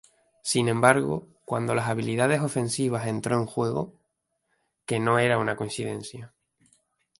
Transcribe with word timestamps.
Sin 0.41 0.67
embargo, 0.67 1.27
cuando 1.45 1.75
las 1.75 1.85
habilidades 1.87 2.41
ofensivas 2.41 3.05
entró 3.05 3.35
en 3.35 3.45
juego, 3.45 3.93
que 4.87 4.99
no 4.99 5.19
era 5.19 5.37
una 5.37 5.55
coincidencia. 5.55 6.33